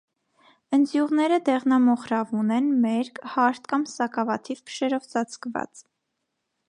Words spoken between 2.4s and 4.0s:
են, մերկ, հարթ կամ